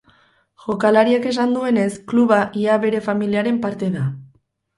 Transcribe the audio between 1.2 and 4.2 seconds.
esan duenez, kluba ia bere familiaren parte da.